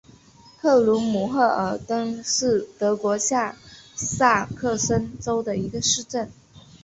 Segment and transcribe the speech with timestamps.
[0.59, 3.55] 克鲁姆赫尔恩是德国下
[3.95, 6.31] 萨克森州的一个市镇。